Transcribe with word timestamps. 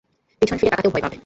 পিছন 0.41 0.57
ফিরে 0.57 0.71
তাকাতেও 0.71 0.91
ভয় 0.93 1.03
পাবে। 1.03 1.17